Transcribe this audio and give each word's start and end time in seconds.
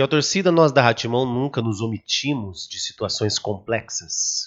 Fiel 0.00 0.08
torcida, 0.08 0.50
nós 0.50 0.72
da 0.72 0.80
Ratimão 0.80 1.26
nunca 1.26 1.60
nos 1.60 1.82
omitimos 1.82 2.66
de 2.66 2.80
situações 2.80 3.38
complexas 3.38 4.46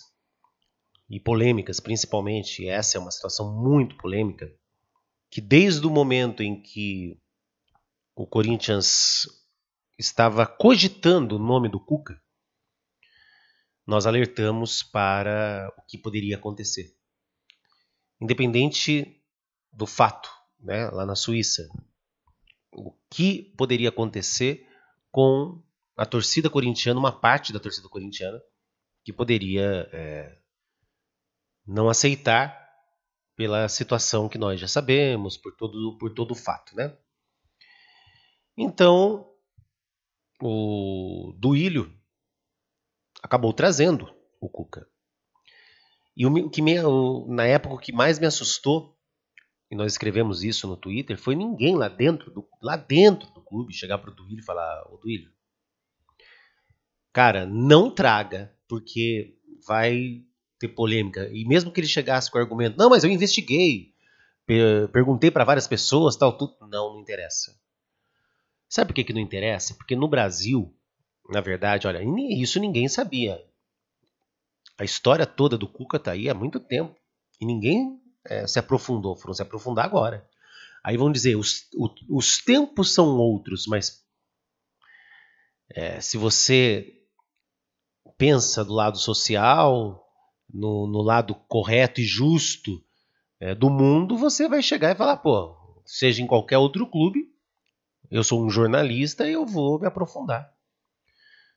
e 1.07 1.19
polêmicas, 1.19 1.79
principalmente. 1.79 2.67
Essa 2.67 2.97
é 2.97 2.99
uma 2.99 3.11
situação 3.11 3.53
muito 3.53 3.95
polêmica, 3.97 4.51
que 5.29 5.39
desde 5.39 5.85
o 5.85 5.91
momento 5.91 6.41
em 6.41 6.59
que 6.59 7.21
o 8.15 8.25
Corinthians 8.25 9.27
estava 9.95 10.47
cogitando 10.47 11.35
o 11.35 11.39
nome 11.39 11.69
do 11.69 11.79
Cuca, 11.79 12.19
nós 13.85 14.07
alertamos 14.07 14.81
para 14.81 15.71
o 15.77 15.83
que 15.83 15.99
poderia 15.99 16.35
acontecer. 16.35 16.95
Independente 18.19 19.21
do 19.71 19.85
fato, 19.85 20.31
né, 20.59 20.89
lá 20.89 21.05
na 21.05 21.15
Suíça, 21.15 21.69
o 22.71 22.91
que 23.07 23.53
poderia 23.55 23.89
acontecer 23.89 24.72
com 25.13 25.61
a 25.95 26.07
torcida 26.07 26.49
corintiana, 26.49 26.99
uma 26.99 27.11
parte 27.11 27.53
da 27.53 27.59
torcida 27.59 27.87
corintiana, 27.87 28.41
que 29.05 29.13
poderia 29.13 29.87
é, 29.93 30.39
não 31.67 31.87
aceitar 31.87 32.59
pela 33.35 33.69
situação 33.69 34.27
que 34.27 34.39
nós 34.39 34.59
já 34.59 34.67
sabemos, 34.67 35.37
por 35.37 35.55
todo, 35.55 35.97
por 35.99 36.11
todo 36.15 36.31
o 36.31 36.35
fato. 36.35 36.75
Né? 36.75 36.97
Então, 38.57 39.31
o 40.41 41.31
Duílio 41.37 41.95
acabou 43.21 43.53
trazendo 43.53 44.11
o 44.41 44.49
Cuca. 44.49 44.89
E 46.17 46.25
o 46.25 46.49
que 46.49 46.61
me, 46.61 46.79
o, 46.79 47.27
na 47.27 47.45
época 47.45 47.75
o 47.75 47.79
que 47.79 47.93
mais 47.93 48.17
me 48.17 48.25
assustou, 48.25 48.97
e 49.73 49.75
nós 49.75 49.93
escrevemos 49.93 50.43
isso 50.43 50.67
no 50.67 50.77
Twitter, 50.77 51.17
foi 51.17 51.35
ninguém 51.35 51.75
lá 51.75 51.87
dentro 51.87 52.29
do, 52.29 52.47
lá 52.61 52.75
dentro 52.75 53.27
do 53.33 53.41
clube 53.41 53.73
chegar 53.73 53.97
para 53.97 54.11
o 54.11 54.13
Duílio 54.13 54.43
e 54.43 54.45
falar: 54.45 54.83
Ô 54.87 54.97
Duílio, 54.97 55.31
cara, 57.11 57.43
não 57.47 57.89
traga, 57.89 58.55
porque 58.67 59.35
vai 59.65 60.21
ter 60.59 60.67
polêmica. 60.67 61.27
E 61.33 61.43
mesmo 61.43 61.71
que 61.71 61.79
ele 61.79 61.87
chegasse 61.87 62.29
com 62.29 62.37
o 62.37 62.41
argumento: 62.41 62.77
não, 62.77 62.87
mas 62.87 63.03
eu 63.03 63.09
investiguei, 63.09 63.95
perguntei 64.91 65.31
para 65.31 65.43
várias 65.43 65.67
pessoas, 65.67 66.15
tal, 66.15 66.37
tudo. 66.37 66.55
Não, 66.69 66.93
não 66.93 67.01
interessa. 67.01 67.59
Sabe 68.69 68.89
por 68.89 68.93
que, 68.93 69.03
que 69.03 69.13
não 69.13 69.21
interessa? 69.21 69.73
Porque 69.73 69.95
no 69.95 70.07
Brasil, 70.07 70.71
na 71.31 71.41
verdade, 71.41 71.87
olha, 71.87 71.99
isso 72.39 72.59
ninguém 72.59 72.87
sabia. 72.87 73.43
A 74.77 74.83
história 74.83 75.25
toda 75.25 75.57
do 75.57 75.67
Cuca 75.67 75.97
tá 75.97 76.11
aí 76.11 76.29
há 76.29 76.33
muito 76.35 76.59
tempo. 76.59 76.95
E 77.41 77.45
ninguém 77.45 78.02
é, 78.25 78.47
se 78.47 78.59
aprofundou. 78.59 79.15
Foram 79.15 79.33
se 79.33 79.41
aprofundar 79.41 79.85
agora. 79.85 80.27
Aí 80.83 80.97
vão 80.97 81.11
dizer, 81.11 81.35
os, 81.35 81.67
os 82.09 82.39
tempos 82.39 82.93
são 82.93 83.17
outros, 83.17 83.65
mas 83.67 84.03
é, 85.69 86.01
se 86.01 86.17
você 86.17 86.93
pensa 88.17 88.65
do 88.65 88.73
lado 88.73 88.97
social, 88.97 90.05
no, 90.53 90.85
no 90.87 91.01
lado 91.01 91.33
correto 91.47 92.01
e 92.01 92.05
justo 92.05 92.83
é, 93.39 93.55
do 93.55 93.69
mundo, 93.69 94.17
você 94.17 94.47
vai 94.47 94.61
chegar 94.61 94.91
e 94.91 94.97
falar, 94.97 95.17
pô, 95.17 95.55
seja 95.85 96.21
em 96.21 96.27
qualquer 96.27 96.57
outro 96.57 96.85
clube, 96.85 97.33
eu 98.11 98.23
sou 98.23 98.43
um 98.43 98.49
jornalista 98.49 99.27
e 99.27 99.33
eu 99.33 99.45
vou 99.45 99.79
me 99.79 99.87
aprofundar. 99.87 100.53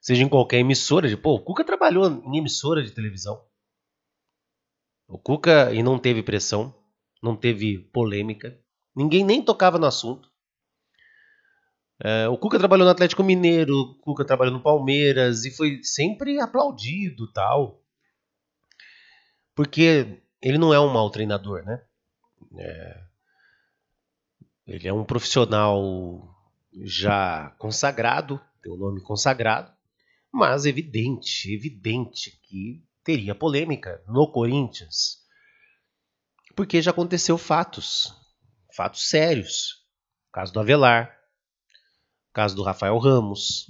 Seja 0.00 0.22
em 0.22 0.28
qualquer 0.28 0.59
emissora, 0.59 1.09
de, 1.09 1.17
pô, 1.17 1.34
o 1.34 1.41
Cuca 1.41 1.64
trabalhou 1.64 2.09
em 2.09 2.39
emissora 2.39 2.83
de 2.83 2.92
televisão. 2.92 3.44
O 5.09 5.19
Cuca 5.19 5.73
e 5.73 5.83
não 5.83 5.99
teve 5.99 6.23
pressão, 6.23 6.75
não 7.23 7.37
teve 7.37 7.79
polêmica, 7.93 8.59
ninguém 8.95 9.25
nem 9.25 9.43
tocava 9.43 9.79
no 9.79 9.87
assunto. 9.87 10.31
É, 12.03 12.29
o 12.29 12.37
Cuca 12.37 12.59
trabalhou 12.59 12.85
no 12.85 12.91
Atlético 12.91 13.23
Mineiro, 13.23 13.75
o 13.75 13.95
Cuca 14.01 14.25
trabalhou 14.25 14.53
no 14.53 14.62
Palmeiras 14.62 15.45
e 15.45 15.51
foi 15.51 15.83
sempre 15.83 16.41
aplaudido 16.41 17.33
tal. 17.33 17.83
Porque 19.55 20.21
ele 20.43 20.59
não 20.59 20.75
é 20.75 20.81
um 20.81 20.93
mau 20.93 21.09
treinador, 21.09 21.65
né? 21.65 21.83
É, 22.59 23.03
ele 24.67 24.88
é 24.88 24.93
um 24.93 25.05
profissional 25.05 26.28
já 26.83 27.55
consagrado, 27.59 28.41
tem 28.61 28.73
um 28.73 28.77
nome 28.77 29.00
consagrado, 29.00 29.73
mas 30.31 30.67
evidente, 30.67 31.55
evidente 31.55 32.38
que 32.43 32.84
teria 33.06 33.37
polêmica 33.37 34.03
no 34.09 34.27
Corinthians. 34.27 35.25
Porque 36.56 36.83
já 36.83 36.91
aconteceu 36.91 37.39
fatos, 37.39 38.12
fatos 38.75 39.09
sérios. 39.09 39.84
O 40.28 40.33
caso 40.33 40.53
do 40.53 40.59
Avelar, 40.59 41.17
o 42.31 42.33
caso 42.34 42.56
do 42.56 42.65
Rafael 42.65 42.99
Ramos, 42.99 43.69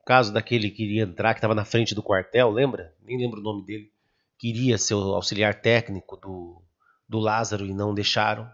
o 0.00 0.04
caso 0.06 0.32
daquele 0.32 0.70
que 0.70 0.76
queria 0.76 1.02
entrar, 1.02 1.34
que 1.34 1.38
estava 1.38 1.54
na 1.54 1.64
frente 1.64 1.96
do 1.96 2.02
quartel, 2.02 2.48
lembra? 2.48 2.94
Nem 3.02 3.18
lembro 3.18 3.40
o 3.40 3.42
nome 3.42 3.66
dele. 3.66 3.92
Queria 4.38 4.78
ser 4.78 4.94
o 4.94 5.14
auxiliar 5.14 5.60
técnico 5.60 6.16
do, 6.16 6.62
do 7.08 7.18
Lázaro 7.18 7.66
e 7.66 7.74
não 7.74 7.92
deixaram. 7.92 8.48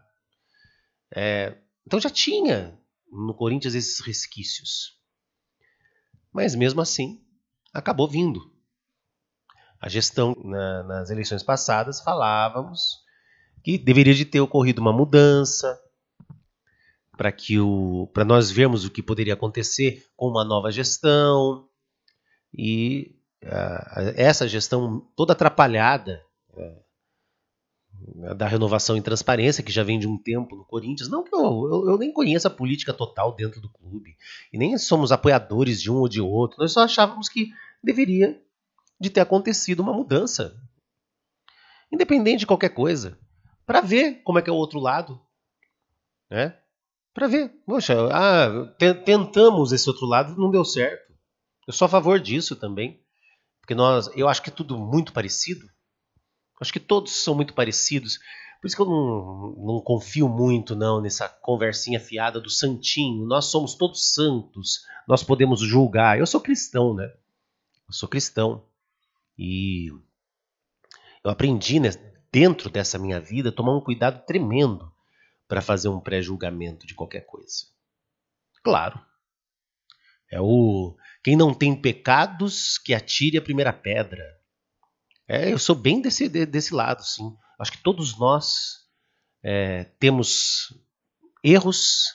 É, 1.14 1.58
então 1.86 2.00
já 2.00 2.08
tinha 2.08 2.78
no 3.12 3.34
Corinthians 3.34 3.74
esses 3.74 4.00
resquícios. 4.00 4.98
Mas 6.32 6.54
mesmo 6.54 6.80
assim, 6.80 7.22
acabou 7.74 8.08
vindo. 8.08 8.59
A 9.80 9.88
gestão 9.88 10.36
na, 10.44 10.82
nas 10.82 11.10
eleições 11.10 11.42
passadas 11.42 12.00
falávamos 12.00 12.98
que 13.62 13.78
deveria 13.78 14.14
de 14.14 14.24
ter 14.24 14.40
ocorrido 14.40 14.80
uma 14.80 14.92
mudança 14.92 15.80
para 17.16 17.32
que 17.32 17.58
o 17.58 18.08
para 18.12 18.24
nós 18.24 18.50
vermos 18.50 18.84
o 18.84 18.90
que 18.90 19.02
poderia 19.02 19.34
acontecer 19.34 20.06
com 20.16 20.28
uma 20.28 20.44
nova 20.44 20.70
gestão. 20.70 21.66
E 22.52 23.14
uh, 23.44 24.12
essa 24.16 24.48
gestão 24.48 25.06
toda 25.14 25.32
atrapalhada 25.32 26.24
uh, 26.54 28.34
da 28.34 28.46
renovação 28.46 28.96
e 28.96 29.02
transparência 29.02 29.62
que 29.62 29.72
já 29.72 29.82
vem 29.82 29.98
de 29.98 30.08
um 30.08 30.16
tempo 30.16 30.56
no 30.56 30.64
Corinthians. 30.64 31.08
Não 31.08 31.22
que 31.22 31.34
eu, 31.34 31.40
eu, 31.40 31.90
eu 31.90 31.98
nem 31.98 32.12
conheço 32.12 32.48
a 32.48 32.50
política 32.50 32.92
total 32.92 33.34
dentro 33.34 33.60
do 33.60 33.68
clube 33.68 34.16
e 34.52 34.58
nem 34.58 34.76
somos 34.78 35.12
apoiadores 35.12 35.80
de 35.80 35.90
um 35.90 35.96
ou 35.96 36.08
de 36.08 36.20
outro. 36.20 36.58
Nós 36.58 36.72
só 36.72 36.84
achávamos 36.84 37.28
que 37.28 37.50
deveria 37.82 38.40
de 39.00 39.08
ter 39.08 39.20
acontecido 39.20 39.80
uma 39.80 39.94
mudança. 39.94 40.60
Independente 41.90 42.40
de 42.40 42.46
qualquer 42.46 42.68
coisa. 42.68 43.18
Para 43.64 43.80
ver 43.80 44.22
como 44.22 44.38
é 44.38 44.42
que 44.42 44.50
é 44.50 44.52
o 44.52 44.56
outro 44.56 44.78
lado. 44.78 45.20
Né? 46.30 46.56
Para 47.14 47.26
ver. 47.26 47.48
Poxa, 47.66 47.94
ah, 48.12 48.66
tentamos 49.04 49.72
esse 49.72 49.88
outro 49.88 50.06
lado, 50.06 50.36
não 50.36 50.50
deu 50.50 50.64
certo. 50.64 51.12
Eu 51.66 51.72
sou 51.72 51.86
a 51.86 51.88
favor 51.88 52.20
disso 52.20 52.54
também. 52.54 53.02
Porque 53.60 53.74
nós, 53.74 54.10
eu 54.14 54.28
acho 54.28 54.42
que 54.42 54.50
é 54.50 54.52
tudo 54.52 54.76
muito 54.78 55.12
parecido. 55.12 55.66
Acho 56.60 56.72
que 56.72 56.80
todos 56.80 57.24
são 57.24 57.34
muito 57.34 57.54
parecidos. 57.54 58.18
Por 58.60 58.66
isso 58.66 58.76
que 58.76 58.82
eu 58.82 58.86
não, 58.86 59.54
não 59.56 59.80
confio 59.80 60.28
muito 60.28 60.76
não 60.76 61.00
nessa 61.00 61.28
conversinha 61.28 61.98
fiada 61.98 62.40
do 62.40 62.50
santinho. 62.50 63.26
Nós 63.26 63.46
somos 63.46 63.74
todos 63.74 64.12
santos. 64.12 64.84
Nós 65.08 65.22
podemos 65.22 65.60
julgar. 65.60 66.18
Eu 66.18 66.26
sou 66.26 66.40
cristão, 66.40 66.94
né? 66.94 67.06
Eu 67.88 67.92
sou 67.92 68.08
cristão. 68.08 68.62
E 69.42 69.88
eu 71.24 71.30
aprendi 71.30 71.80
né, 71.80 71.88
dentro 72.30 72.68
dessa 72.68 72.98
minha 72.98 73.18
vida 73.18 73.50
tomar 73.50 73.74
um 73.74 73.80
cuidado 73.80 74.22
tremendo 74.26 74.92
para 75.48 75.62
fazer 75.62 75.88
um 75.88 75.98
pré-julgamento 75.98 76.86
de 76.86 76.94
qualquer 76.94 77.22
coisa. 77.22 77.64
Claro. 78.62 79.00
É 80.30 80.38
o 80.38 80.94
quem 81.24 81.36
não 81.36 81.54
tem 81.54 81.74
pecados 81.74 82.76
que 82.76 82.92
atire 82.92 83.38
a 83.38 83.42
primeira 83.42 83.72
pedra. 83.72 84.22
É, 85.26 85.50
eu 85.50 85.58
sou 85.58 85.74
bem 85.74 86.02
desse, 86.02 86.28
desse 86.28 86.74
lado, 86.74 87.02
sim. 87.02 87.34
Acho 87.58 87.72
que 87.72 87.82
todos 87.82 88.18
nós 88.18 88.86
é, 89.42 89.84
temos 89.98 90.68
erros 91.42 92.08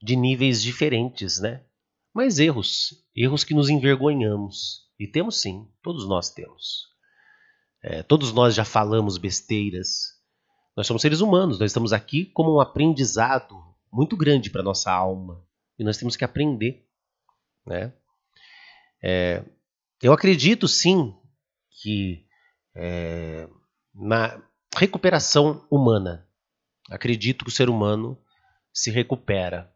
de 0.00 0.16
níveis 0.16 0.62
diferentes, 0.62 1.40
né? 1.40 1.62
Mas 2.14 2.38
erros, 2.38 3.04
erros 3.14 3.44
que 3.44 3.52
nos 3.52 3.68
envergonhamos. 3.68 4.87
E 4.98 5.06
temos 5.06 5.40
sim, 5.40 5.68
todos 5.82 6.08
nós 6.08 6.30
temos. 6.30 6.88
É, 7.82 8.02
todos 8.02 8.32
nós 8.32 8.54
já 8.54 8.64
falamos 8.64 9.16
besteiras. 9.16 10.18
Nós 10.76 10.86
somos 10.86 11.02
seres 11.02 11.20
humanos, 11.20 11.58
nós 11.58 11.70
estamos 11.70 11.92
aqui 11.92 12.26
como 12.26 12.56
um 12.56 12.60
aprendizado 12.60 13.56
muito 13.92 14.16
grande 14.16 14.50
para 14.50 14.62
nossa 14.62 14.90
alma. 14.90 15.44
E 15.78 15.84
nós 15.84 15.96
temos 15.96 16.16
que 16.16 16.24
aprender. 16.24 16.84
Né? 17.64 17.92
É, 19.02 19.44
eu 20.02 20.12
acredito 20.12 20.66
sim 20.66 21.14
que 21.70 22.26
é, 22.74 23.48
na 23.94 24.42
recuperação 24.76 25.66
humana, 25.70 26.28
acredito 26.90 27.44
que 27.44 27.50
o 27.50 27.54
ser 27.54 27.68
humano 27.68 28.20
se 28.72 28.90
recupera. 28.90 29.72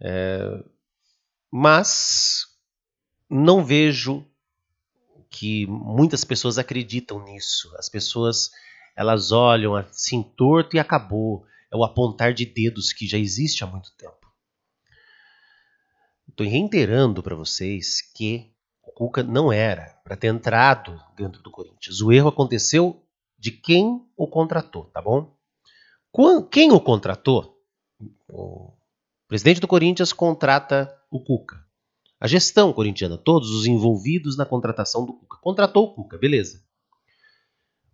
É, 0.00 0.64
mas 1.50 2.57
não 3.28 3.64
vejo 3.64 4.24
que 5.30 5.66
muitas 5.66 6.24
pessoas 6.24 6.58
acreditam 6.58 7.22
nisso. 7.24 7.70
As 7.76 7.88
pessoas 7.88 8.50
elas 8.96 9.30
olham 9.30 9.76
assim 9.76 10.22
torto 10.22 10.74
e 10.74 10.78
acabou. 10.78 11.46
É 11.70 11.76
o 11.76 11.84
apontar 11.84 12.32
de 12.32 12.46
dedos 12.46 12.92
que 12.92 13.06
já 13.06 13.18
existe 13.18 13.62
há 13.62 13.66
muito 13.66 13.92
tempo. 13.96 14.16
Estou 16.28 16.46
reiterando 16.46 17.22
para 17.22 17.34
vocês 17.34 18.00
que 18.14 18.50
o 18.82 18.90
Cuca 18.90 19.22
não 19.22 19.52
era 19.52 20.00
para 20.02 20.16
ter 20.16 20.28
entrado 20.28 20.98
dentro 21.16 21.42
do 21.42 21.50
Corinthians. 21.50 22.00
O 22.00 22.10
erro 22.10 22.28
aconteceu 22.28 23.04
de 23.38 23.52
quem 23.52 24.04
o 24.16 24.26
contratou, 24.26 24.86
tá 24.86 25.02
bom? 25.02 25.36
Quem 26.50 26.72
o 26.72 26.80
contratou? 26.80 27.56
O 28.28 28.72
presidente 29.28 29.60
do 29.60 29.68
Corinthians 29.68 30.12
contrata 30.12 30.92
o 31.10 31.20
Cuca. 31.20 31.67
A 32.20 32.26
gestão 32.26 32.72
corintiana, 32.72 33.16
todos 33.16 33.50
os 33.50 33.66
envolvidos 33.66 34.36
na 34.36 34.44
contratação 34.44 35.06
do 35.06 35.12
Cuca. 35.12 35.38
Contratou 35.40 35.84
o 35.84 35.94
Cuca, 35.94 36.18
beleza. 36.18 36.62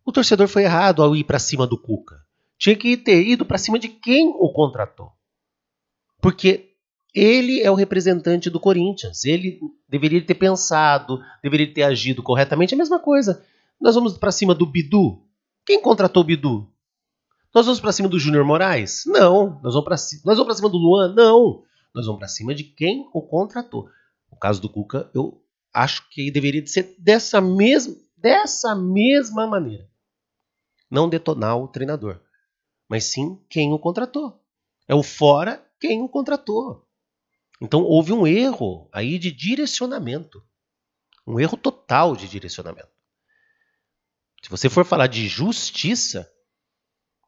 O 0.05 0.13
torcedor 0.13 0.49
foi 0.49 0.65
errado 0.65 1.03
ao 1.03 1.15
ir 1.15 1.25
para 1.25 1.39
cima 1.39 1.67
do 1.67 1.79
Cuca. 1.79 2.17
Tinha 2.59 2.77
que 2.77 2.97
ter 2.97 3.23
ido 3.27 3.45
para 3.45 3.59
cima 3.59 3.79
de 3.79 3.89
quem 3.89 4.29
o 4.29 4.51
contratou. 4.53 5.13
Porque 6.21 6.71
ele 7.15 7.61
é 7.61 7.71
o 7.71 7.75
representante 7.75 8.49
do 8.49 8.59
Corinthians. 8.59 9.25
Ele 9.25 9.61
deveria 9.89 10.25
ter 10.25 10.35
pensado, 10.35 11.21
deveria 11.43 11.73
ter 11.73 11.83
agido 11.83 12.23
corretamente. 12.23 12.75
É 12.75 12.77
a 12.77 12.79
mesma 12.79 12.99
coisa. 12.99 13.45
Nós 13.81 13.95
vamos 13.95 14.17
para 14.17 14.33
cima 14.33 14.55
do 14.55 14.67
Bidu. 14.67 15.23
Quem 15.67 15.81
contratou 15.81 16.23
o 16.23 16.27
Bidu? 16.27 16.71
Nós 17.55 17.67
vamos 17.67 17.81
para 17.81 17.93
cima 17.93 18.09
do 18.09 18.19
Júnior 18.19 18.45
Moraes? 18.45 19.05
Não. 19.07 19.61
Nós 19.63 19.75
vamos 19.75 19.85
para 19.85 19.97
cima 19.97 20.69
do 20.69 20.79
Luan? 20.79 21.15
Não. 21.15 21.63
Nós 21.95 22.07
vamos 22.07 22.19
para 22.19 22.29
cima 22.29 22.55
de 22.55 22.65
quem 22.65 23.09
o 23.13 23.23
contratou. 23.23 23.89
No 24.35 24.41
caso 24.41 24.61
do 24.61 24.69
Cuca, 24.69 25.09
eu 25.15 25.41
acho 25.73 26.09
que 26.11 26.29
deveria 26.29 26.67
ser 26.67 26.97
dessa 26.99 27.41
mesma, 27.41 27.95
dessa 28.17 28.75
mesma 28.75 29.47
maneira. 29.47 29.89
Não 30.91 31.09
detonar 31.09 31.57
o 31.57 31.69
treinador, 31.69 32.21
mas 32.89 33.05
sim 33.05 33.41
quem 33.49 33.73
o 33.73 33.79
contratou. 33.79 34.45
É 34.89 34.95
o 34.95 35.05
fora 35.05 35.65
quem 35.79 36.03
o 36.03 36.09
contratou. 36.09 36.85
Então 37.61 37.85
houve 37.85 38.13
um 38.13 38.27
erro 38.27 38.89
aí 38.93 39.21
de 39.21 39.31
direcionamento. 39.31 40.45
Um 41.25 41.39
erro 41.39 41.57
total 41.57 42.17
de 42.17 42.27
direcionamento. 42.27 42.91
Se 44.43 44.51
você 44.51 44.69
for 44.69 44.85
falar 44.85 45.07
de 45.07 45.29
justiça, 45.29 46.29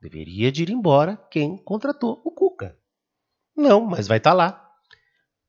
deveria 0.00 0.50
de 0.50 0.64
ir 0.64 0.70
embora 0.70 1.16
quem 1.30 1.56
contratou 1.56 2.20
o 2.24 2.32
Cuca. 2.32 2.76
Não, 3.54 3.86
mas 3.86 4.08
vai 4.08 4.18
estar 4.18 4.30
tá 4.30 4.36
lá. 4.36 4.74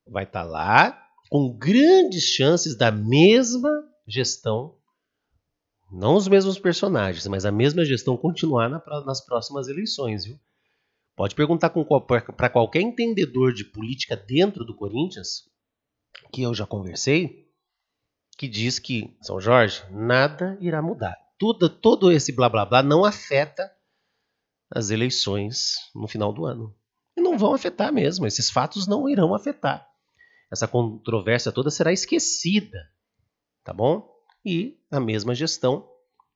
Vai 0.05 0.23
estar 0.23 0.43
tá 0.43 0.49
lá 0.49 1.06
com 1.29 1.55
grandes 1.57 2.23
chances 2.23 2.77
da 2.77 2.91
mesma 2.91 3.69
gestão, 4.07 4.77
não 5.91 6.15
os 6.15 6.27
mesmos 6.27 6.59
personagens, 6.59 7.25
mas 7.27 7.45
a 7.45 7.51
mesma 7.51 7.85
gestão 7.85 8.17
continuar 8.17 8.69
na, 8.69 8.81
nas 9.05 9.25
próximas 9.25 9.67
eleições, 9.67 10.25
viu? 10.25 10.39
Pode 11.15 11.33
perguntar 11.33 11.71
para 11.71 12.49
qualquer 12.49 12.81
entendedor 12.81 13.51
de 13.51 13.65
política 13.65 14.15
dentro 14.15 14.63
do 14.63 14.75
Corinthians, 14.75 15.49
que 16.31 16.43
eu 16.43 16.53
já 16.53 16.65
conversei, 16.67 17.47
que 18.37 18.47
diz 18.47 18.77
que, 18.77 19.17
São 19.21 19.41
Jorge, 19.41 19.83
nada 19.89 20.57
irá 20.61 20.81
mudar. 20.81 21.17
Tudo, 21.39 21.69
todo 21.69 22.11
esse 22.11 22.31
blá 22.31 22.47
blá 22.47 22.65
blá 22.65 22.83
não 22.83 23.03
afeta 23.03 23.71
as 24.69 24.91
eleições 24.91 25.77
no 25.95 26.07
final 26.07 26.31
do 26.31 26.45
ano. 26.45 26.75
E 27.15 27.21
não 27.21 27.37
vão 27.37 27.53
afetar 27.53 27.91
mesmo, 27.91 28.27
esses 28.27 28.51
fatos 28.51 28.85
não 28.85 29.09
irão 29.09 29.33
afetar. 29.33 29.86
Essa 30.49 30.67
controvérsia 30.67 31.51
toda 31.51 31.69
será 31.69 31.91
esquecida, 31.91 32.89
tá 33.63 33.73
bom? 33.73 34.09
E 34.45 34.79
a 34.89 34.99
mesma 34.99 35.35
gestão 35.35 35.89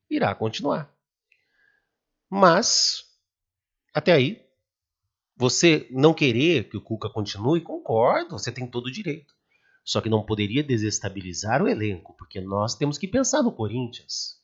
irá 0.10 0.36
continuar. 0.36 0.94
Mas, 2.30 3.04
até 3.94 4.12
aí, 4.12 4.46
você 5.36 5.88
não 5.92 6.14
querer 6.14 6.70
que 6.70 6.78
o 6.78 6.82
Cuca 6.82 7.10
continue, 7.10 7.62
concordo, 7.62 8.38
você 8.38 8.52
tem 8.52 8.68
todo 8.68 8.88
o 8.88 8.92
direito. 8.92 9.34
Só 9.84 10.00
que 10.00 10.10
não 10.10 10.26
poderia 10.26 10.64
desestabilizar 10.64 11.62
o 11.64 11.68
elenco, 11.68 12.16
porque 12.18 12.40
nós 12.40 12.76
temos 12.76 12.98
que 12.98 13.08
pensar 13.08 13.42
no 13.42 13.52
Corinthians. 13.52 14.40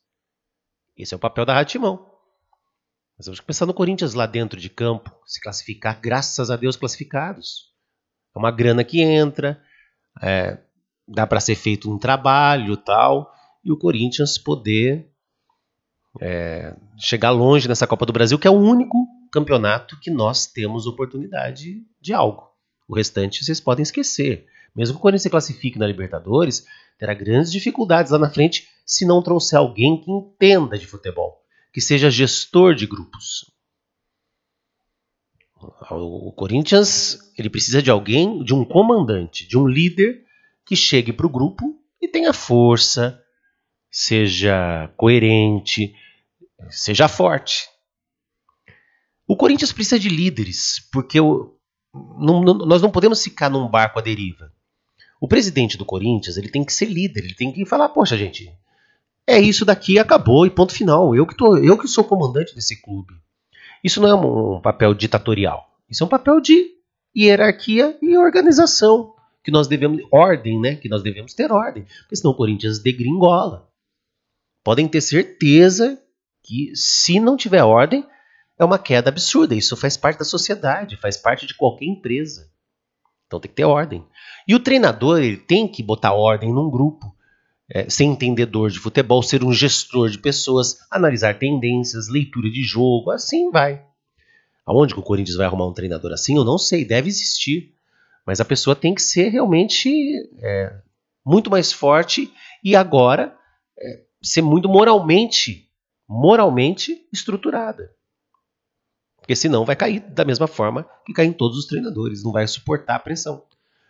Esse 0.96 1.14
é 1.14 1.16
o 1.16 1.20
papel 1.20 1.46
da 1.46 1.54
Ratimão. 1.54 2.10
Nós 3.16 3.24
temos 3.24 3.40
que 3.40 3.46
pensar 3.46 3.66
no 3.66 3.74
Corinthians 3.74 4.14
lá 4.14 4.26
dentro 4.26 4.58
de 4.58 4.68
campo, 4.68 5.14
se 5.24 5.40
classificar, 5.40 6.00
graças 6.00 6.50
a 6.50 6.56
Deus 6.56 6.76
classificados. 6.76 7.67
É 8.38 8.40
uma 8.40 8.52
grana 8.52 8.84
que 8.84 9.00
entra, 9.00 9.60
é, 10.22 10.58
dá 11.08 11.26
para 11.26 11.40
ser 11.40 11.56
feito 11.56 11.92
um 11.92 11.98
trabalho 11.98 12.76
tal, 12.76 13.34
e 13.64 13.72
o 13.72 13.76
Corinthians 13.76 14.38
poder 14.38 15.10
é, 16.20 16.76
chegar 16.96 17.32
longe 17.32 17.66
nessa 17.66 17.84
Copa 17.84 18.06
do 18.06 18.12
Brasil, 18.12 18.38
que 18.38 18.46
é 18.46 18.50
o 18.50 18.54
único 18.54 18.96
campeonato 19.32 19.98
que 19.98 20.08
nós 20.08 20.46
temos 20.46 20.86
oportunidade 20.86 21.82
de 22.00 22.14
algo. 22.14 22.48
O 22.86 22.94
restante 22.94 23.44
vocês 23.44 23.60
podem 23.60 23.82
esquecer. 23.82 24.46
Mesmo 24.74 24.94
que 24.94 25.00
o 25.00 25.02
Corinthians 25.02 25.22
se 25.22 25.30
classifique 25.30 25.78
na 25.78 25.86
Libertadores, 25.88 26.64
terá 26.96 27.12
grandes 27.14 27.50
dificuldades 27.50 28.12
lá 28.12 28.18
na 28.18 28.30
frente 28.30 28.68
se 28.86 29.04
não 29.04 29.20
trouxer 29.20 29.58
alguém 29.58 30.00
que 30.00 30.12
entenda 30.12 30.78
de 30.78 30.86
futebol, 30.86 31.42
que 31.72 31.80
seja 31.80 32.08
gestor 32.08 32.72
de 32.72 32.86
grupos. 32.86 33.57
O 35.90 36.32
Corinthians 36.32 37.18
ele 37.36 37.50
precisa 37.50 37.82
de 37.82 37.90
alguém, 37.90 38.42
de 38.44 38.54
um 38.54 38.64
comandante, 38.64 39.46
de 39.46 39.58
um 39.58 39.66
líder 39.66 40.24
que 40.64 40.76
chegue 40.76 41.12
para 41.12 41.26
o 41.26 41.30
grupo 41.30 41.76
e 42.00 42.06
tenha 42.06 42.32
força, 42.32 43.20
seja 43.90 44.88
coerente, 44.96 45.94
seja 46.70 47.08
forte. 47.08 47.68
O 49.26 49.36
Corinthians 49.36 49.72
precisa 49.72 49.98
de 49.98 50.08
líderes, 50.08 50.88
porque 50.92 51.20
o, 51.20 51.54
não, 51.92 52.40
não, 52.40 52.54
nós 52.54 52.80
não 52.80 52.90
podemos 52.90 53.22
ficar 53.22 53.50
num 53.50 53.68
barco 53.68 53.98
à 53.98 54.02
deriva. 54.02 54.52
O 55.20 55.26
presidente 55.26 55.76
do 55.76 55.84
Corinthians 55.84 56.36
ele 56.36 56.48
tem 56.48 56.64
que 56.64 56.72
ser 56.72 56.86
líder, 56.86 57.24
ele 57.24 57.34
tem 57.34 57.52
que 57.52 57.66
falar, 57.66 57.88
poxa 57.88 58.16
gente, 58.16 58.52
é 59.26 59.38
isso 59.38 59.64
daqui, 59.64 59.98
acabou 59.98 60.46
e 60.46 60.50
ponto 60.50 60.72
final. 60.72 61.14
Eu 61.14 61.26
que, 61.26 61.36
tô, 61.36 61.56
eu 61.56 61.76
que 61.76 61.88
sou 61.88 62.04
comandante 62.04 62.54
desse 62.54 62.80
clube. 62.80 63.14
Isso 63.82 64.00
não 64.00 64.08
é 64.08 64.14
um 64.14 64.60
papel 64.60 64.94
ditatorial. 64.94 65.66
Isso 65.88 66.02
é 66.02 66.06
um 66.06 66.10
papel 66.10 66.40
de 66.40 66.70
hierarquia 67.16 67.96
e 68.02 68.16
organização. 68.16 69.14
Que 69.42 69.50
nós 69.50 69.66
devemos. 69.66 70.02
Ordem, 70.12 70.60
né? 70.60 70.74
Que 70.74 70.88
nós 70.88 71.02
devemos 71.02 71.32
ter 71.34 71.50
ordem. 71.50 71.84
Porque 72.00 72.16
senão 72.16 72.32
o 72.32 72.36
Corinthians 72.36 72.78
degringola. 72.78 73.68
Podem 74.64 74.86
ter 74.86 75.00
certeza 75.00 75.98
que 76.44 76.74
se 76.74 77.18
não 77.20 77.36
tiver 77.36 77.62
ordem, 77.62 78.06
é 78.58 78.64
uma 78.64 78.78
queda 78.78 79.08
absurda. 79.08 79.54
Isso 79.54 79.76
faz 79.76 79.96
parte 79.96 80.18
da 80.18 80.24
sociedade, 80.24 80.96
faz 80.96 81.16
parte 81.16 81.46
de 81.46 81.54
qualquer 81.54 81.86
empresa. 81.86 82.50
Então 83.26 83.38
tem 83.38 83.48
que 83.48 83.56
ter 83.56 83.64
ordem. 83.64 84.04
E 84.46 84.54
o 84.54 84.60
treinador 84.60 85.18
ele 85.18 85.36
tem 85.36 85.68
que 85.68 85.82
botar 85.82 86.12
ordem 86.12 86.52
num 86.52 86.70
grupo. 86.70 87.14
É, 87.70 87.88
ser 87.90 88.04
entendedor 88.04 88.70
de 88.70 88.78
futebol, 88.78 89.22
ser 89.22 89.44
um 89.44 89.52
gestor 89.52 90.08
de 90.08 90.18
pessoas, 90.18 90.78
analisar 90.90 91.38
tendências, 91.38 92.08
leitura 92.08 92.50
de 92.50 92.62
jogo, 92.62 93.10
assim 93.10 93.50
vai. 93.50 93.84
Aonde 94.64 94.94
que 94.94 95.00
o 95.00 95.02
Corinthians 95.02 95.36
vai 95.36 95.46
arrumar 95.46 95.66
um 95.66 95.72
treinador 95.72 96.12
assim? 96.12 96.36
Eu 96.36 96.44
não 96.44 96.58
sei, 96.58 96.84
deve 96.84 97.08
existir. 97.08 97.74
Mas 98.26 98.40
a 98.40 98.44
pessoa 98.44 98.76
tem 98.76 98.94
que 98.94 99.02
ser 99.02 99.30
realmente 99.30 99.90
é, 100.42 100.80
muito 101.24 101.50
mais 101.50 101.72
forte 101.72 102.32
e 102.62 102.76
agora 102.76 103.34
é, 103.78 104.02
ser 104.22 104.42
muito 104.42 104.68
moralmente, 104.68 105.70
moralmente 106.06 107.06
estruturada. 107.10 107.90
Porque 109.18 109.36
senão 109.36 109.64
vai 109.64 109.76
cair 109.76 110.00
da 110.00 110.24
mesma 110.24 110.46
forma 110.46 110.88
que 111.04 111.12
caem 111.12 111.32
todos 111.32 111.58
os 111.58 111.66
treinadores, 111.66 112.22
não 112.22 112.32
vai 112.32 112.46
suportar 112.46 112.96
a 112.96 112.98
pressão. 112.98 113.42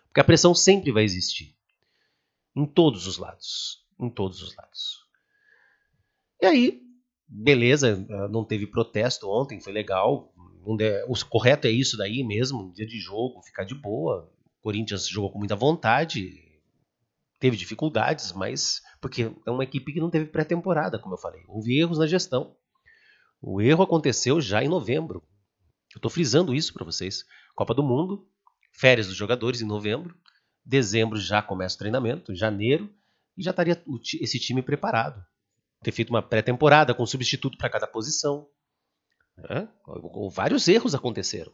Porque 0.06 0.20
a 0.20 0.24
pressão 0.24 0.54
sempre 0.54 0.90
vai 0.90 1.04
existir. 1.04 1.54
Em 2.58 2.66
todos 2.66 3.06
os 3.06 3.18
lados. 3.18 3.86
Em 4.00 4.10
todos 4.10 4.42
os 4.42 4.56
lados. 4.56 5.06
E 6.42 6.46
aí, 6.46 6.82
beleza, 7.28 8.04
não 8.30 8.44
teve 8.44 8.66
protesto 8.66 9.30
ontem, 9.30 9.60
foi 9.60 9.72
legal. 9.72 10.34
O 10.64 11.14
correto 11.28 11.68
é 11.68 11.70
isso 11.70 11.96
daí 11.96 12.24
mesmo, 12.24 12.72
dia 12.72 12.84
de 12.84 12.98
jogo, 12.98 13.42
ficar 13.42 13.62
de 13.62 13.76
boa. 13.76 14.28
O 14.58 14.62
Corinthians 14.62 15.06
jogou 15.06 15.30
com 15.30 15.38
muita 15.38 15.54
vontade, 15.54 16.36
teve 17.38 17.56
dificuldades, 17.56 18.32
mas 18.32 18.82
porque 19.00 19.30
é 19.46 19.50
uma 19.52 19.62
equipe 19.62 19.92
que 19.92 20.00
não 20.00 20.10
teve 20.10 20.26
pré-temporada, 20.26 20.98
como 20.98 21.14
eu 21.14 21.18
falei. 21.18 21.44
Houve 21.46 21.78
erros 21.78 21.98
na 21.98 22.08
gestão. 22.08 22.56
O 23.40 23.60
erro 23.60 23.84
aconteceu 23.84 24.40
já 24.40 24.64
em 24.64 24.68
novembro. 24.68 25.22
Eu 25.94 25.98
estou 25.98 26.10
frisando 26.10 26.52
isso 26.52 26.74
para 26.74 26.84
vocês. 26.84 27.24
Copa 27.54 27.72
do 27.72 27.84
Mundo, 27.84 28.28
férias 28.72 29.06
dos 29.06 29.14
jogadores 29.16 29.62
em 29.62 29.64
novembro, 29.64 30.16
dezembro 30.64 31.18
já 31.18 31.40
começa 31.42 31.76
o 31.76 31.78
treinamento, 31.78 32.34
janeiro, 32.34 32.92
e 33.36 33.42
já 33.42 33.50
estaria 33.50 33.82
esse 34.20 34.38
time 34.38 34.62
preparado. 34.62 35.24
Ter 35.82 35.92
feito 35.92 36.10
uma 36.10 36.22
pré-temporada 36.22 36.92
com 36.92 37.06
substituto 37.06 37.56
para 37.56 37.70
cada 37.70 37.86
posição. 37.86 38.48
É? 39.38 39.68
Vários 40.32 40.66
erros 40.66 40.94
aconteceram. 40.94 41.52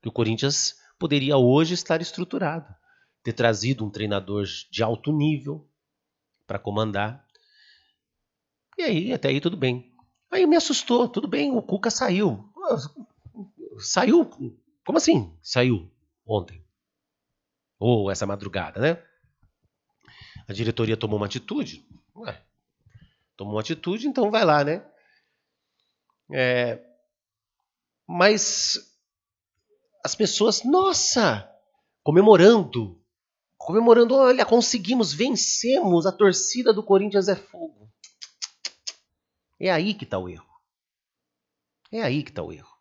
Que 0.00 0.08
o 0.08 0.12
Corinthians 0.12 0.76
poderia 0.98 1.36
hoje 1.36 1.74
estar 1.74 2.00
estruturado. 2.00 2.72
Ter 3.22 3.32
trazido 3.32 3.84
um 3.84 3.90
treinador 3.90 4.44
de 4.70 4.82
alto 4.82 5.12
nível 5.12 5.68
para 6.46 6.58
comandar. 6.58 7.26
E 8.78 8.82
aí, 8.82 9.12
até 9.12 9.28
aí 9.28 9.40
tudo 9.40 9.56
bem. 9.56 9.92
Aí 10.30 10.46
me 10.46 10.56
assustou, 10.56 11.08
tudo 11.08 11.26
bem, 11.26 11.52
o 11.52 11.62
Cuca 11.62 11.90
saiu. 11.90 12.52
Saiu? 13.78 14.24
Como 14.84 14.98
assim? 14.98 15.36
Saiu 15.42 15.90
ontem. 16.26 16.63
Ou 17.86 18.10
essa 18.10 18.24
madrugada, 18.24 18.80
né? 18.80 19.04
A 20.48 20.54
diretoria 20.54 20.96
tomou 20.96 21.18
uma 21.18 21.26
atitude. 21.26 21.86
Ué, 22.16 22.42
tomou 23.36 23.56
uma 23.56 23.60
atitude, 23.60 24.08
então 24.08 24.30
vai 24.30 24.42
lá, 24.42 24.64
né? 24.64 24.82
É, 26.32 26.82
mas 28.06 28.78
as 30.02 30.14
pessoas, 30.14 30.64
nossa, 30.64 31.46
comemorando, 32.02 32.98
comemorando, 33.58 34.14
olha, 34.14 34.46
conseguimos, 34.46 35.12
vencemos, 35.12 36.06
a 36.06 36.12
torcida 36.12 36.72
do 36.72 36.82
Corinthians 36.82 37.28
é 37.28 37.36
fogo. 37.36 37.92
É 39.60 39.70
aí 39.70 39.92
que 39.92 40.04
está 40.04 40.16
o 40.16 40.26
erro. 40.26 40.48
É 41.92 42.00
aí 42.00 42.22
que 42.22 42.30
está 42.30 42.42
o 42.42 42.50
erro. 42.50 42.74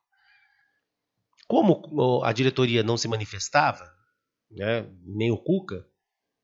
Como 1.45 2.23
a 2.23 2.31
diretoria 2.31 2.83
não 2.83 2.95
se 2.95 3.09
manifestava, 3.09 3.92
né, 4.55 4.87
nem 5.05 5.31
o 5.31 5.37
Cuca, 5.37 5.87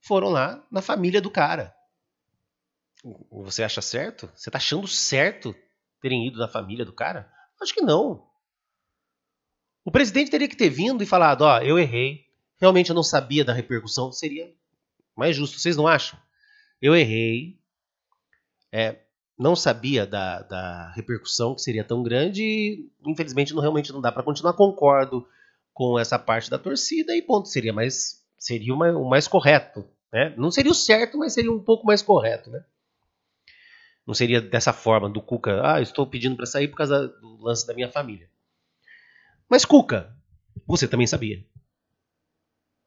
foram 0.01 0.29
lá 0.29 0.65
na 0.71 0.81
família 0.81 1.21
do 1.21 1.29
cara. 1.29 1.73
Você 3.31 3.63
acha 3.63 3.81
certo? 3.81 4.29
Você 4.35 4.49
está 4.49 4.57
achando 4.57 4.87
certo 4.87 5.55
terem 6.01 6.27
ido 6.27 6.39
na 6.39 6.47
família 6.47 6.85
do 6.85 6.93
cara? 6.93 7.31
Acho 7.61 7.73
que 7.73 7.81
não. 7.81 8.27
O 9.85 9.91
presidente 9.91 10.31
teria 10.31 10.47
que 10.47 10.55
ter 10.55 10.69
vindo 10.69 11.01
e 11.01 11.07
falado: 11.07 11.41
Ó, 11.41 11.57
oh, 11.57 11.61
eu 11.61 11.79
errei. 11.79 12.25
Realmente 12.59 12.89
eu 12.89 12.95
não 12.95 13.03
sabia 13.03 13.45
da 13.45 13.53
repercussão. 13.53 14.11
Seria 14.11 14.53
mais 15.15 15.35
justo, 15.35 15.59
vocês 15.59 15.77
não 15.77 15.87
acham? 15.87 16.19
Eu 16.81 16.95
errei. 16.95 17.57
É, 18.71 18.99
não 19.37 19.55
sabia 19.55 20.05
da, 20.05 20.41
da 20.41 20.91
repercussão 20.91 21.55
que 21.55 21.61
seria 21.61 21.83
tão 21.83 22.03
grande 22.03 22.43
e, 22.43 22.91
infelizmente, 23.05 23.53
não, 23.53 23.61
realmente 23.61 23.91
não 23.91 24.01
dá 24.01 24.11
para 24.11 24.23
continuar. 24.23 24.53
Concordo 24.53 25.25
com 25.79 25.97
essa 25.97 26.19
parte 26.19 26.49
da 26.49 26.59
torcida 26.59 27.15
e 27.15 27.21
ponto. 27.21 27.47
Seria 27.47 27.71
mais, 27.71 28.21
seria 28.37 28.73
uma, 28.73 28.91
o 28.91 29.09
mais 29.09 29.29
correto. 29.29 29.87
Né? 30.11 30.33
Não 30.37 30.51
seria 30.51 30.73
o 30.73 30.75
certo, 30.75 31.17
mas 31.17 31.31
seria 31.31 31.53
um 31.53 31.63
pouco 31.63 31.87
mais 31.87 32.01
correto. 32.01 32.49
Né? 32.51 32.61
Não 34.05 34.13
seria 34.13 34.41
dessa 34.41 34.73
forma, 34.73 35.09
do 35.09 35.21
Cuca, 35.21 35.61
ah, 35.65 35.81
estou 35.81 36.05
pedindo 36.05 36.35
para 36.35 36.45
sair 36.45 36.67
por 36.67 36.75
causa 36.75 37.07
do 37.07 37.37
lance 37.41 37.65
da 37.65 37.73
minha 37.73 37.89
família. 37.89 38.29
Mas, 39.47 39.63
Cuca, 39.63 40.13
você 40.67 40.85
também 40.85 41.07
sabia. 41.07 41.45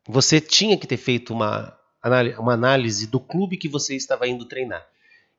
Você 0.07 0.39
tinha 0.39 0.77
que 0.77 0.87
ter 0.87 0.99
feito 0.99 1.33
uma, 1.33 1.75
uma 2.39 2.53
análise 2.53 3.07
do 3.07 3.19
clube 3.19 3.57
que 3.57 3.71
você 3.71 3.97
estava 3.97 4.29
indo 4.29 4.45
treinar. 4.45 4.87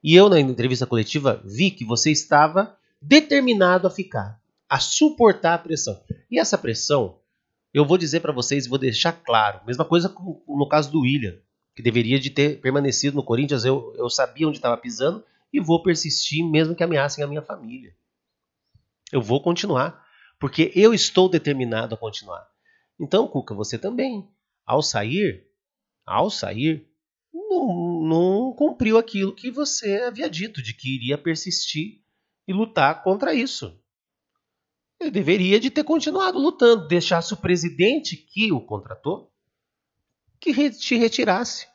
E 0.03 0.15
eu, 0.15 0.27
na 0.27 0.39
entrevista 0.39 0.87
coletiva, 0.87 1.39
vi 1.45 1.69
que 1.69 1.85
você 1.85 2.09
estava 2.09 2.75
determinado 2.99 3.85
a 3.85 3.91
ficar, 3.91 4.41
a 4.67 4.79
suportar 4.79 5.53
a 5.53 5.59
pressão. 5.59 6.01
E 6.31 6.39
essa 6.39 6.57
pressão, 6.57 7.19
eu 7.73 7.85
vou 7.85 7.97
dizer 7.97 8.19
para 8.19 8.31
vocês, 8.31 8.67
vou 8.67 8.77
deixar 8.77 9.11
claro. 9.11 9.61
Mesma 9.65 9.83
coisa 9.83 10.13
no 10.47 10.67
caso 10.69 10.91
do 10.91 11.01
William, 11.01 11.37
que 11.75 11.81
deveria 11.81 12.19
de 12.19 12.29
ter 12.29 12.61
permanecido 12.61 13.15
no 13.15 13.23
Corinthians. 13.23 13.65
Eu, 13.65 13.93
eu 13.97 14.09
sabia 14.09 14.47
onde 14.47 14.57
estava 14.57 14.77
pisando 14.77 15.23
e 15.51 15.59
vou 15.59 15.81
persistir 15.81 16.45
mesmo 16.45 16.75
que 16.75 16.83
ameacem 16.83 17.23
a 17.23 17.27
minha 17.27 17.41
família. 17.41 17.95
Eu 19.11 19.21
vou 19.21 19.41
continuar, 19.41 20.05
porque 20.39 20.71
eu 20.75 20.93
estou 20.93 21.27
determinado 21.27 21.95
a 21.95 21.97
continuar. 21.97 22.47
Então, 22.99 23.27
Cuca, 23.27 23.55
você 23.55 23.77
também, 23.77 24.27
ao 24.65 24.81
sair, 24.81 25.47
ao 26.05 26.29
sair, 26.29 26.87
não, 27.33 28.01
não 28.03 28.53
cumpriu 28.53 28.97
aquilo 28.97 29.33
que 29.33 29.49
você 29.49 30.03
havia 30.03 30.29
dito, 30.29 30.61
de 30.61 30.73
que 30.73 30.95
iria 30.95 31.17
persistir 31.17 32.01
e 32.47 32.53
lutar 32.53 33.03
contra 33.03 33.33
isso. 33.33 33.79
Ele 35.03 35.11
deveria 35.11 35.59
de 35.59 35.69
ter 35.69 35.83
continuado 35.83 36.39
lutando, 36.39 36.87
deixasse 36.87 37.33
o 37.33 37.37
presidente 37.37 38.15
que 38.15 38.53
o 38.53 38.61
contratou 38.61 39.29
que 40.39 40.69
te 40.71 40.95
retirasse. 40.95 41.67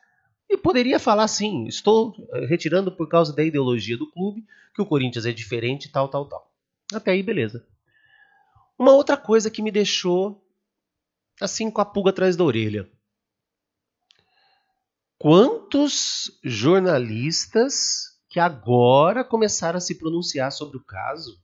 E 0.49 0.57
poderia 0.57 0.99
falar 0.99 1.25
assim: 1.25 1.67
estou 1.67 2.15
eh, 2.33 2.47
retirando 2.47 2.91
por 2.91 3.07
causa 3.07 3.35
da 3.35 3.45
ideologia 3.45 3.99
do 3.99 4.11
clube, 4.11 4.47
que 4.75 4.81
o 4.81 4.87
Corinthians 4.87 5.27
é 5.27 5.33
diferente, 5.33 5.93
tal, 5.93 6.09
tal, 6.09 6.27
tal. 6.27 6.51
Até 6.93 7.11
aí, 7.11 7.23
beleza. 7.23 7.67
Uma 8.79 8.93
outra 8.93 9.17
coisa 9.17 9.51
que 9.51 9.61
me 9.61 9.71
deixou 9.71 10.43
assim 11.39 11.71
com 11.71 11.83
a 11.83 11.85
pulga 11.85 12.11
atrás 12.11 12.35
da 12.35 12.45
orelha. 12.45 12.91
Quantos 15.19 16.39
jornalistas 16.43 18.19
que 18.31 18.41
agora 18.41 19.23
começaram 19.23 19.77
a 19.77 19.81
se 19.81 19.99
pronunciar 19.99 20.51
sobre 20.51 20.79
o 20.79 20.85
caso? 20.85 21.39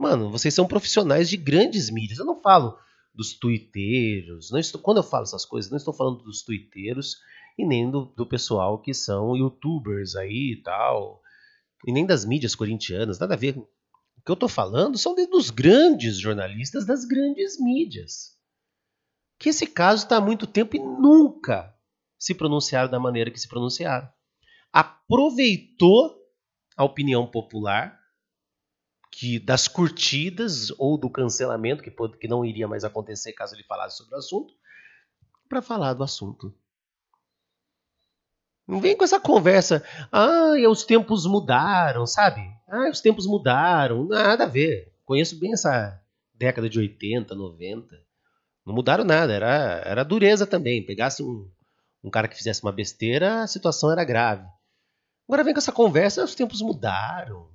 Mano, 0.00 0.30
vocês 0.30 0.54
são 0.54 0.66
profissionais 0.66 1.28
de 1.28 1.36
grandes 1.36 1.90
mídias. 1.90 2.18
Eu 2.18 2.24
não 2.24 2.40
falo 2.40 2.78
dos 3.14 3.34
tuiteiros. 3.34 4.50
Não 4.50 4.58
estou, 4.58 4.80
quando 4.80 4.96
eu 4.96 5.02
falo 5.02 5.24
essas 5.24 5.44
coisas, 5.44 5.70
não 5.70 5.76
estou 5.76 5.92
falando 5.92 6.22
dos 6.22 6.40
tuiteiros 6.40 7.18
e 7.58 7.66
nem 7.66 7.90
do, 7.90 8.06
do 8.16 8.24
pessoal 8.24 8.80
que 8.80 8.94
são 8.94 9.36
youtubers 9.36 10.16
aí 10.16 10.52
e 10.52 10.62
tal, 10.62 11.20
e 11.86 11.92
nem 11.92 12.06
das 12.06 12.24
mídias 12.24 12.54
corintianas, 12.54 13.18
nada 13.18 13.34
a 13.34 13.36
ver. 13.36 13.58
O 13.58 13.68
que 14.24 14.30
eu 14.30 14.34
estou 14.34 14.48
falando 14.48 14.96
são 14.96 15.14
dos 15.14 15.50
grandes 15.50 16.18
jornalistas 16.18 16.86
das 16.86 17.04
grandes 17.04 17.60
mídias. 17.60 18.38
Que 19.38 19.50
esse 19.50 19.66
caso 19.66 20.04
está 20.04 20.16
há 20.16 20.20
muito 20.20 20.46
tempo 20.46 20.76
e 20.76 20.78
nunca 20.78 21.74
se 22.18 22.34
pronunciaram 22.34 22.90
da 22.90 22.98
maneira 22.98 23.30
que 23.30 23.38
se 23.38 23.48
pronunciaram. 23.48 24.08
Aproveitou 24.72 26.16
a 26.74 26.84
opinião 26.84 27.26
popular 27.26 27.99
que 29.10 29.38
das 29.38 29.66
curtidas 29.66 30.70
ou 30.78 30.96
do 30.96 31.10
cancelamento 31.10 31.82
que, 31.82 31.90
que 31.90 32.28
não 32.28 32.44
iria 32.44 32.68
mais 32.68 32.84
acontecer 32.84 33.32
caso 33.32 33.54
ele 33.54 33.64
falasse 33.64 33.96
sobre 33.98 34.14
o 34.14 34.18
assunto, 34.18 34.54
para 35.48 35.60
falar 35.60 35.94
do 35.94 36.04
assunto. 36.04 36.54
Não 38.66 38.80
vem 38.80 38.96
com 38.96 39.02
essa 39.02 39.18
conversa. 39.18 39.82
Ah, 40.12 40.52
os 40.70 40.84
tempos 40.84 41.26
mudaram, 41.26 42.06
sabe? 42.06 42.40
Ah, 42.68 42.88
os 42.88 43.00
tempos 43.00 43.26
mudaram. 43.26 44.06
Nada 44.06 44.44
a 44.44 44.46
ver. 44.46 44.92
Conheço 45.04 45.36
bem 45.36 45.52
essa 45.52 46.00
década 46.32 46.68
de 46.70 46.78
80, 46.78 47.34
90. 47.34 48.00
Não 48.64 48.72
mudaram 48.72 49.02
nada. 49.02 49.32
Era, 49.32 49.82
era 49.84 50.04
dureza 50.04 50.46
também. 50.46 50.86
Pegasse 50.86 51.20
um, 51.20 51.50
um 52.04 52.08
cara 52.08 52.28
que 52.28 52.36
fizesse 52.36 52.62
uma 52.62 52.70
besteira, 52.70 53.42
a 53.42 53.46
situação 53.48 53.90
era 53.90 54.04
grave. 54.04 54.46
Agora 55.26 55.42
vem 55.42 55.52
com 55.52 55.58
essa 55.58 55.72
conversa. 55.72 56.22
Os 56.22 56.36
tempos 56.36 56.62
mudaram. 56.62 57.48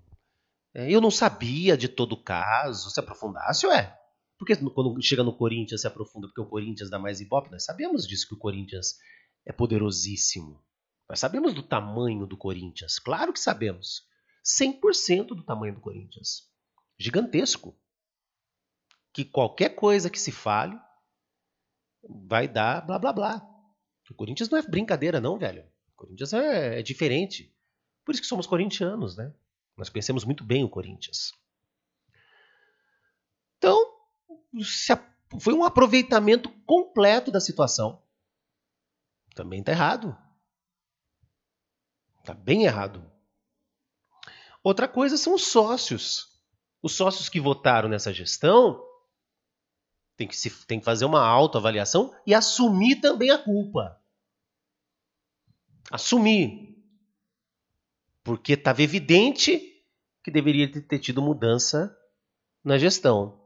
É, 0.75 0.91
eu 0.91 0.99
não 0.99 1.09
sabia 1.09 1.77
de 1.77 1.87
todo 1.87 2.21
caso. 2.21 2.89
Se 2.89 2.99
aprofundasse, 2.99 3.65
ué. 3.65 3.97
Porque 4.37 4.53
quando 4.57 5.01
chega 5.01 5.23
no 5.23 5.35
Corinthians 5.35 5.81
se 5.81 5.87
aprofunda, 5.87 6.27
porque 6.27 6.41
o 6.41 6.45
Corinthians 6.45 6.89
dá 6.89 6.99
mais 6.99 7.21
ibope, 7.21 7.49
nós 7.49 7.63
sabemos 7.63 8.05
disso, 8.05 8.27
que 8.27 8.33
o 8.33 8.37
Corinthians 8.37 8.97
é 9.45 9.53
poderosíssimo. 9.53 10.61
Nós 11.09 11.19
sabemos 11.19 11.53
do 11.53 11.63
tamanho 11.63 12.27
do 12.27 12.35
Corinthians, 12.35 12.99
claro 12.99 13.31
que 13.31 13.39
sabemos. 13.39 14.03
100% 14.43 15.27
do 15.27 15.43
tamanho 15.43 15.75
do 15.75 15.79
Corinthians. 15.79 16.49
Gigantesco. 16.99 17.79
Que 19.13 19.23
qualquer 19.23 19.69
coisa 19.69 20.09
que 20.09 20.19
se 20.19 20.31
fale 20.31 20.77
vai 22.27 22.47
dar 22.47 22.85
blá 22.85 22.99
blá 22.99 23.13
blá. 23.13 23.49
O 24.11 24.13
Corinthians 24.13 24.49
não 24.49 24.59
é 24.59 24.61
brincadeira, 24.61 25.21
não, 25.21 25.39
velho. 25.39 25.63
O 25.63 25.95
Corinthians 25.95 26.33
é, 26.33 26.79
é 26.79 26.83
diferente. 26.83 27.55
Por 28.03 28.11
isso 28.11 28.21
que 28.21 28.27
somos 28.27 28.45
corintianos, 28.45 29.15
né? 29.15 29.33
Nós 29.77 29.89
conhecemos 29.89 30.23
muito 30.23 30.43
bem 30.43 30.63
o 30.63 30.69
Corinthians. 30.69 31.33
Então, 33.57 33.77
foi 35.39 35.53
um 35.53 35.63
aproveitamento 35.63 36.49
completo 36.65 37.31
da 37.31 37.39
situação. 37.39 38.01
Também 39.33 39.59
está 39.59 39.71
errado. 39.71 40.17
Está 42.19 42.33
bem 42.33 42.63
errado. 42.63 43.11
Outra 44.63 44.87
coisa 44.87 45.17
são 45.17 45.35
os 45.35 45.47
sócios. 45.47 46.41
Os 46.81 46.93
sócios 46.93 47.29
que 47.29 47.39
votaram 47.39 47.89
nessa 47.89 48.13
gestão 48.13 48.83
têm 50.15 50.27
que, 50.27 50.35
se, 50.35 50.49
têm 50.65 50.79
que 50.79 50.85
fazer 50.85 51.05
uma 51.05 51.21
autoavaliação 51.21 52.15
e 52.25 52.33
assumir 52.33 53.01
também 53.01 53.29
a 53.29 53.37
culpa. 53.37 54.01
Assumir. 55.91 56.74
Porque 58.25 58.53
estava 58.53 58.81
evidente 58.81 59.61
que 60.23 60.31
deveria 60.31 60.67
ter 60.67 60.97
tido 60.97 61.21
mudança 61.21 61.95
na 62.63 62.75
gestão. 62.75 63.39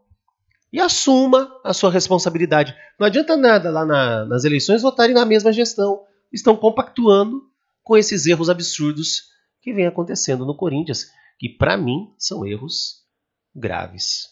E 0.71 0.79
assuma 0.79 1.51
a 1.65 1.74
sua 1.74 1.91
responsabilidade. 1.91 2.74
Não 2.98 3.05
adianta 3.05 3.36
nada 3.36 3.69
lá 3.69 3.86
na, 3.86 4.25
nas 4.25 4.45
eleições 4.45 4.81
votarem 4.81 5.13
na 5.13 5.25
mesma 5.25 5.51
gestão. 5.51 6.05
Estão 6.31 6.55
compactuando 6.55 7.41
com 7.83 7.98
esses 7.98 8.25
erros 8.25 8.50
absurdos 8.50 9.24
que 9.62 9.74
vem 9.74 9.86
acontecendo 9.86 10.45
no 10.45 10.55
Corinthians, 10.55 11.07
que 11.38 11.50
para 11.50 11.75
mim 11.75 12.13
são 12.17 12.45
erros 12.45 13.03
graves. 13.53 14.29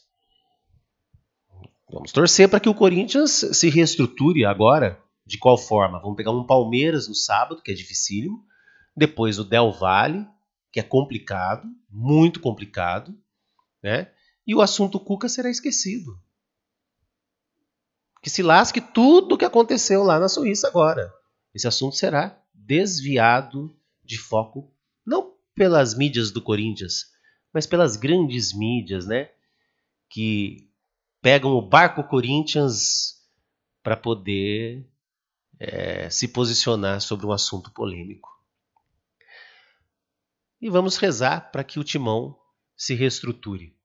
Vamos 1.91 2.13
torcer 2.13 2.47
para 2.47 2.61
que 2.61 2.69
o 2.69 2.75
Corinthians 2.75 3.31
se 3.51 3.69
reestruture 3.69 4.45
agora. 4.45 4.97
De 5.25 5.37
qual 5.37 5.57
forma? 5.57 5.99
Vamos 5.99 6.15
pegar 6.15 6.31
um 6.31 6.45
Palmeiras 6.45 7.09
no 7.09 7.13
sábado, 7.13 7.61
que 7.61 7.71
é 7.71 7.75
dificílimo. 7.75 8.45
Depois 8.95 9.37
o 9.37 9.43
Del 9.43 9.71
Valle, 9.71 10.25
que 10.71 10.79
é 10.79 10.83
complicado, 10.83 11.67
muito 11.89 12.39
complicado. 12.39 13.17
Né? 13.81 14.11
E 14.45 14.53
o 14.55 14.61
assunto 14.61 14.99
Cuca 14.99 15.29
será 15.29 15.49
esquecido. 15.49 16.19
que 18.21 18.29
se 18.29 18.41
lasque 18.41 18.81
tudo 18.81 19.35
o 19.35 19.37
que 19.37 19.45
aconteceu 19.45 20.03
lá 20.03 20.19
na 20.19 20.27
Suíça 20.27 20.67
agora. 20.67 21.13
Esse 21.53 21.67
assunto 21.67 21.95
será 21.95 22.41
desviado 22.53 23.75
de 24.03 24.17
foco, 24.17 24.73
não 25.05 25.33
pelas 25.55 25.95
mídias 25.95 26.31
do 26.31 26.41
Corinthians, 26.41 27.05
mas 27.53 27.65
pelas 27.65 27.95
grandes 27.95 28.53
mídias, 28.53 29.05
né? 29.07 29.29
Que 30.09 30.69
pegam 31.21 31.51
o 31.51 31.61
barco 31.61 32.03
Corinthians 32.03 33.15
para 33.81 33.95
poder 33.95 34.85
é, 35.59 36.09
se 36.09 36.27
posicionar 36.27 37.01
sobre 37.01 37.25
um 37.25 37.31
assunto 37.31 37.71
polêmico. 37.71 38.29
E 40.59 40.69
vamos 40.69 40.97
rezar 40.97 41.51
para 41.51 41.63
que 41.63 41.79
o 41.79 41.83
timão 41.83 42.37
se 42.75 42.93
reestruture. 42.93 43.75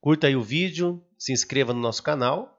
Curta 0.00 0.26
aí 0.26 0.36
o 0.36 0.42
vídeo, 0.42 1.04
se 1.18 1.32
inscreva 1.32 1.72
no 1.72 1.80
nosso 1.80 2.02
canal 2.02 2.54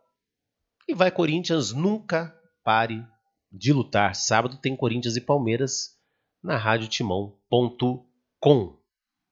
e 0.88 0.96
vai 0.96 1.12
Corinthians, 1.12 1.72
nunca 1.72 2.36
pare 2.64 3.06
de 3.52 3.72
lutar. 3.72 4.16
Sábado 4.16 4.58
tem 4.58 4.76
Corinthians 4.76 5.16
e 5.16 5.22
Palmeiras 5.22 5.96
na 6.42 6.58
radiotimão.com. 6.58 8.85